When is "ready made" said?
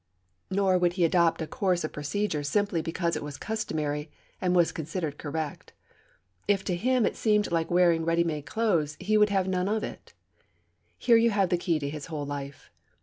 8.03-8.47